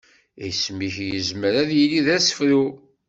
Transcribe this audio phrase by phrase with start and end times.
[0.47, 2.63] Isem-ik yezmer ad yili d asefru.